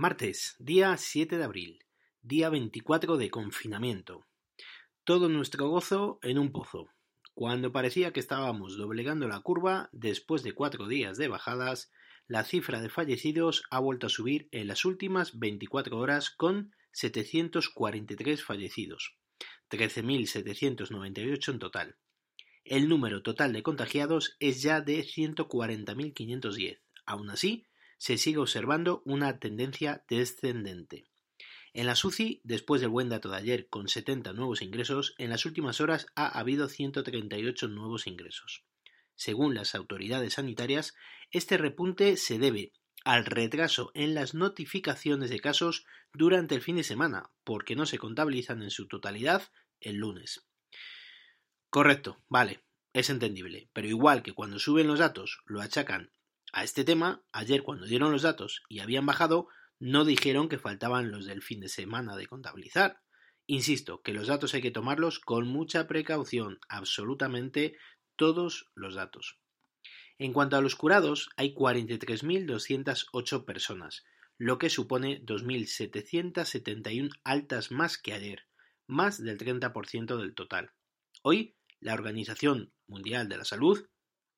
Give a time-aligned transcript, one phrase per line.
[0.00, 1.84] Martes, día 7 de abril,
[2.22, 4.26] día 24 de confinamiento.
[5.04, 6.88] Todo nuestro gozo en un pozo.
[7.34, 11.92] Cuando parecía que estábamos doblegando la curva, después de cuatro días de bajadas,
[12.26, 18.42] la cifra de fallecidos ha vuelto a subir en las últimas 24 horas con 743
[18.42, 19.18] fallecidos,
[19.68, 21.96] 13.798 en total.
[22.64, 26.78] El número total de contagiados es ya de 140.510.
[27.04, 27.66] Aún así,
[28.00, 31.04] se sigue observando una tendencia descendente.
[31.74, 35.44] En la SUCI, después del buen dato de ayer con 70 nuevos ingresos, en las
[35.44, 38.64] últimas horas ha habido 138 nuevos ingresos.
[39.16, 40.94] Según las autoridades sanitarias,
[41.30, 42.72] este repunte se debe
[43.04, 47.98] al retraso en las notificaciones de casos durante el fin de semana, porque no se
[47.98, 49.42] contabilizan en su totalidad
[49.78, 50.46] el lunes.
[51.68, 56.10] Correcto, vale, es entendible, pero igual que cuando suben los datos lo achacan
[56.52, 61.10] a este tema, ayer cuando dieron los datos y habían bajado, no dijeron que faltaban
[61.10, 63.00] los del fin de semana de contabilizar.
[63.46, 67.76] Insisto, que los datos hay que tomarlos con mucha precaución, absolutamente
[68.16, 69.38] todos los datos.
[70.18, 74.04] En cuanto a los curados, hay 43.208 personas,
[74.36, 78.46] lo que supone 2.771 altas más que ayer,
[78.86, 80.72] más del 30% del total.
[81.22, 83.88] Hoy, la Organización Mundial de la Salud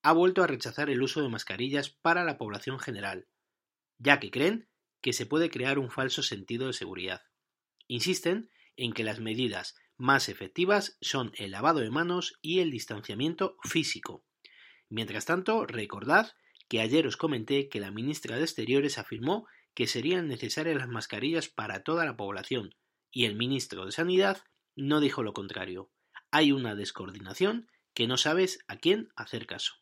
[0.03, 3.29] ha vuelto a rechazar el uso de mascarillas para la población general,
[3.99, 4.69] ya que creen
[5.01, 7.23] que se puede crear un falso sentido de seguridad.
[7.87, 13.57] Insisten en que las medidas más efectivas son el lavado de manos y el distanciamiento
[13.63, 14.25] físico.
[14.89, 16.33] Mientras tanto, recordad
[16.69, 21.49] que ayer os comenté que la ministra de Exteriores afirmó que serían necesarias las mascarillas
[21.49, 22.75] para toda la población,
[23.11, 24.43] y el ministro de Sanidad
[24.75, 25.91] no dijo lo contrario.
[26.31, 29.82] Hay una descoordinación que no sabes a quién hacer caso.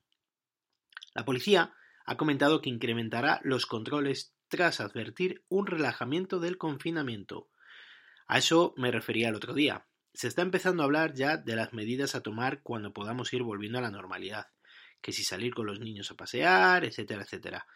[1.20, 1.74] La policía
[2.06, 7.50] ha comentado que incrementará los controles tras advertir un relajamiento del confinamiento.
[8.26, 9.86] A eso me refería el otro día.
[10.14, 13.76] Se está empezando a hablar ya de las medidas a tomar cuando podamos ir volviendo
[13.76, 14.46] a la normalidad,
[15.02, 17.66] que si salir con los niños a pasear, etcétera, etcétera.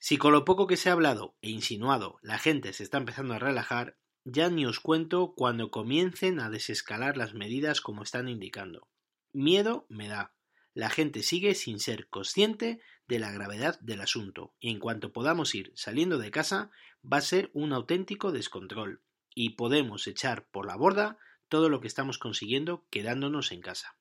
[0.00, 3.34] Si con lo poco que se ha hablado e insinuado la gente se está empezando
[3.34, 8.88] a relajar, ya ni os cuento cuando comiencen a desescalar las medidas como están indicando.
[9.32, 10.34] Miedo me da
[10.74, 15.54] la gente sigue sin ser consciente de la gravedad del asunto y en cuanto podamos
[15.54, 16.70] ir saliendo de casa
[17.04, 19.02] va a ser un auténtico descontrol
[19.34, 21.18] y podemos echar por la borda
[21.48, 23.96] todo lo que estamos consiguiendo quedándonos en casa.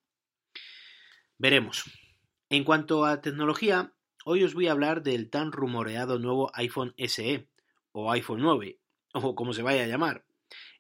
[1.38, 1.84] Veremos.
[2.50, 3.94] En cuanto a tecnología,
[4.26, 7.48] hoy os voy a hablar del tan rumoreado nuevo iPhone SE
[7.92, 8.80] o iPhone 9
[9.14, 10.26] o como se vaya a llamar,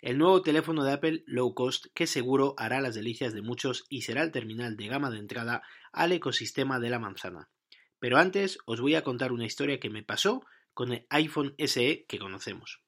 [0.01, 4.01] el nuevo teléfono de Apple low cost que seguro hará las delicias de muchos y
[4.01, 7.49] será el terminal de gama de entrada al ecosistema de la manzana.
[7.99, 10.43] Pero antes os voy a contar una historia que me pasó
[10.73, 12.81] con el iPhone SE que conocemos.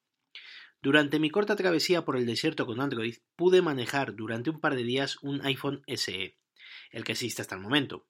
[0.82, 4.84] Durante mi corta travesía por el desierto con Android pude manejar durante un par de
[4.84, 6.36] días un iPhone SE,
[6.90, 8.06] el que existe hasta el momento.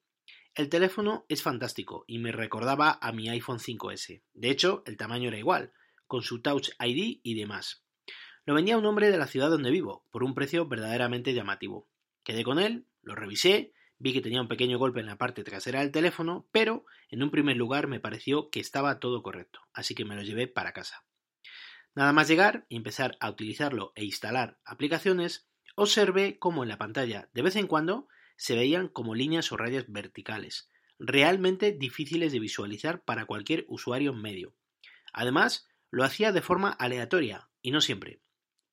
[0.55, 4.23] El teléfono es fantástico y me recordaba a mi iPhone 5S.
[4.33, 5.73] De hecho, el tamaño era igual,
[6.07, 7.84] con su Touch ID y demás.
[8.45, 11.87] Lo vendía un hombre de la ciudad donde vivo, por un precio verdaderamente llamativo.
[12.23, 15.79] Quedé con él, lo revisé, vi que tenía un pequeño golpe en la parte trasera
[15.79, 20.05] del teléfono, pero en un primer lugar me pareció que estaba todo correcto, así que
[20.05, 21.03] me lo llevé para casa.
[21.95, 27.29] Nada más llegar y empezar a utilizarlo e instalar aplicaciones, observé cómo en la pantalla
[27.33, 28.07] de vez en cuando
[28.37, 30.69] se veían como líneas o rayas verticales,
[30.99, 34.53] realmente difíciles de visualizar para cualquier usuario medio.
[35.13, 38.19] Además, lo hacía de forma aleatoria y no siempre,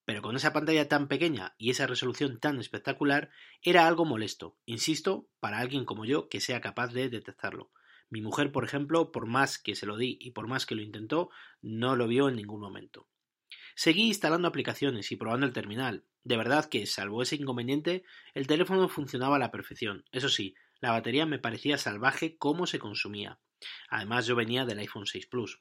[0.04, 3.30] pero con esa pantalla tan pequeña y esa resolución tan espectacular
[3.62, 7.70] era algo molesto, insisto, para alguien como yo que sea capaz de detectarlo.
[8.10, 10.82] Mi mujer, por ejemplo, por más que se lo di y por más que lo
[10.82, 11.30] intentó,
[11.62, 13.08] no lo vio en ningún momento.
[13.74, 16.04] Seguí instalando aplicaciones y probando el terminal.
[16.24, 20.04] De verdad que, salvo ese inconveniente, el teléfono funcionaba a la perfección.
[20.12, 23.38] Eso sí, la batería me parecía salvaje cómo se consumía.
[23.88, 25.60] Además, yo venía del iPhone 6 Plus.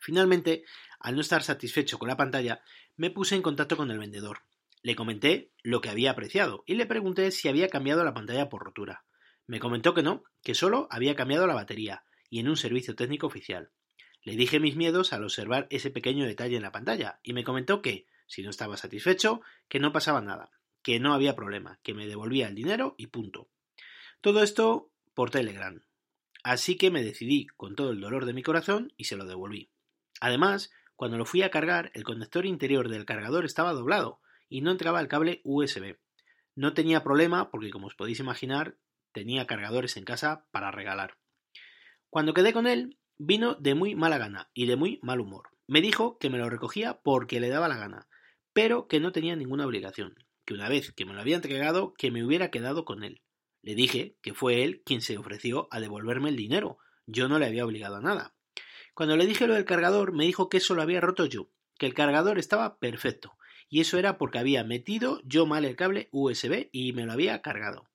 [0.00, 0.64] Finalmente,
[0.98, 2.62] al no estar satisfecho con la pantalla,
[2.96, 4.42] me puse en contacto con el vendedor.
[4.82, 8.64] Le comenté lo que había apreciado y le pregunté si había cambiado la pantalla por
[8.64, 9.04] rotura.
[9.46, 13.26] Me comentó que no, que solo había cambiado la batería y en un servicio técnico
[13.26, 13.70] oficial.
[14.22, 17.82] Le dije mis miedos al observar ese pequeño detalle en la pantalla y me comentó
[17.82, 20.50] que, si no estaba satisfecho, que no pasaba nada,
[20.82, 23.48] que no había problema, que me devolvía el dinero y punto.
[24.20, 25.82] Todo esto por Telegram.
[26.42, 29.70] Así que me decidí con todo el dolor de mi corazón y se lo devolví.
[30.20, 34.70] Además, cuando lo fui a cargar, el conector interior del cargador estaba doblado y no
[34.70, 35.96] entraba el cable USB.
[36.54, 38.76] No tenía problema porque, como os podéis imaginar,
[39.12, 41.16] tenía cargadores en casa para regalar.
[42.10, 45.50] Cuando quedé con él, vino de muy mala gana y de muy mal humor.
[45.66, 48.08] Me dijo que me lo recogía porque le daba la gana,
[48.52, 52.10] pero que no tenía ninguna obligación, que una vez que me lo había entregado, que
[52.10, 53.22] me hubiera quedado con él.
[53.62, 57.46] Le dije que fue él quien se ofreció a devolverme el dinero, yo no le
[57.46, 58.34] había obligado a nada.
[59.00, 61.48] Cuando le dije lo del cargador, me dijo que eso lo había roto yo,
[61.78, 63.38] que el cargador estaba perfecto,
[63.70, 67.40] y eso era porque había metido yo mal el cable USB y me lo había
[67.40, 67.88] cargado.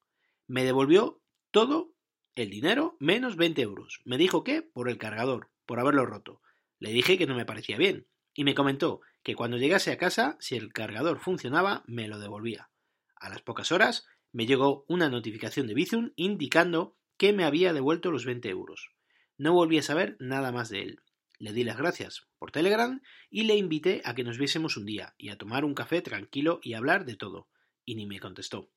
[0.47, 1.21] Me devolvió
[1.51, 1.93] todo
[2.33, 4.01] el dinero menos 20 euros.
[4.03, 6.41] Me dijo que por el cargador, por haberlo roto.
[6.79, 10.37] Le dije que no me parecía bien, y me comentó que cuando llegase a casa,
[10.39, 12.71] si el cargador funcionaba, me lo devolvía.
[13.15, 18.09] A las pocas horas me llegó una notificación de Bizum indicando que me había devuelto
[18.09, 18.89] los 20 euros.
[19.37, 21.01] No volví a saber nada más de él.
[21.39, 25.13] Le di las gracias por Telegram y le invité a que nos viésemos un día
[25.17, 27.49] y a tomar un café tranquilo y hablar de todo.
[27.83, 28.71] Y ni me contestó.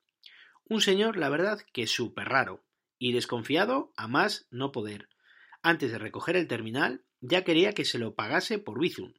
[0.65, 2.65] Un señor, la verdad, que súper raro.
[2.99, 5.09] Y desconfiado a más no poder.
[5.63, 9.15] Antes de recoger el terminal, ya quería que se lo pagase por Bizum.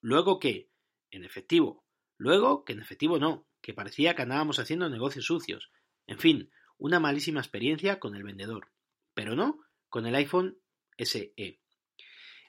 [0.00, 0.70] Luego que,
[1.10, 1.84] en efectivo.
[2.16, 5.70] Luego que en efectivo no, que parecía que andábamos haciendo negocios sucios.
[6.06, 8.72] En fin, una malísima experiencia con el vendedor.
[9.14, 10.58] Pero no con el iPhone
[10.98, 11.60] SE.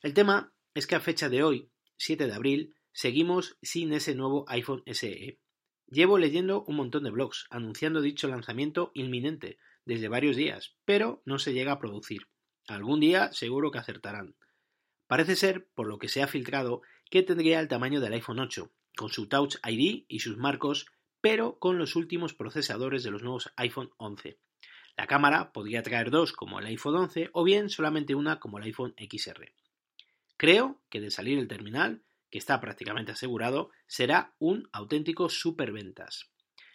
[0.01, 4.45] El tema es que a fecha de hoy, 7 de abril, seguimos sin ese nuevo
[4.47, 5.39] iPhone SE.
[5.87, 11.39] Llevo leyendo un montón de blogs anunciando dicho lanzamiento inminente desde varios días, pero no
[11.39, 12.27] se llega a producir.
[12.67, 14.35] Algún día seguro que acertarán.
[15.07, 18.71] Parece ser, por lo que se ha filtrado, que tendría el tamaño del iPhone 8,
[18.95, 20.85] con su Touch ID y sus marcos,
[21.21, 24.39] pero con los últimos procesadores de los nuevos iPhone 11.
[24.99, 28.65] La cámara podría traer dos como el iPhone 11 o bien solamente una como el
[28.65, 29.53] iPhone XR.
[30.35, 36.29] Creo que de salir el terminal, que está prácticamente asegurado, será un auténtico superventas.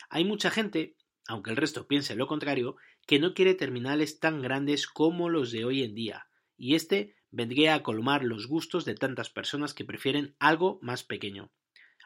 [0.09, 0.97] Hay mucha gente,
[1.29, 2.77] aunque el resto piense lo contrario,
[3.07, 7.75] que no quiere terminales tan grandes como los de hoy en día, y este vendría
[7.75, 11.51] a colmar los gustos de tantas personas que prefieren algo más pequeño.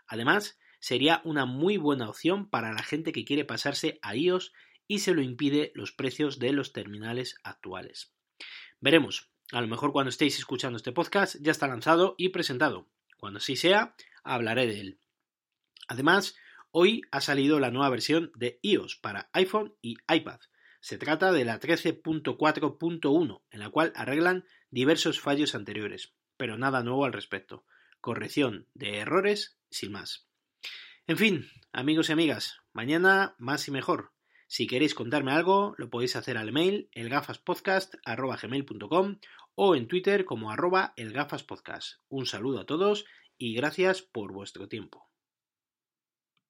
[0.09, 4.53] Además, sería una muy buena opción para la gente que quiere pasarse a iOS
[4.89, 8.13] y se lo impide los precios de los terminales actuales.
[8.81, 12.89] Veremos, a lo mejor cuando estéis escuchando este podcast ya está lanzado y presentado.
[13.19, 13.95] Cuando así sea,
[14.25, 14.99] hablaré de él.
[15.89, 16.37] Además,
[16.71, 20.41] hoy ha salido la nueva versión de iOS para iPhone y iPad.
[20.81, 27.05] Se trata de la 13.4.1, en la cual arreglan diversos fallos anteriores, pero nada nuevo
[27.05, 27.65] al respecto.
[28.01, 30.29] Corrección de errores sin más.
[31.07, 34.13] En fin, amigos y amigas, mañana más y mejor.
[34.49, 39.19] Si queréis contarme algo, lo podéis hacer al mail elgafaspodcast.gmail.com
[39.55, 42.01] o en Twitter como arroba elgafaspodcast.
[42.09, 43.05] Un saludo a todos
[43.37, 45.08] y gracias por vuestro tiempo.